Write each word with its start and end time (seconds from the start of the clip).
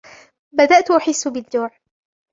بدأت 0.53 0.91
أحس 0.91 1.27
بالجوع. 1.27 1.69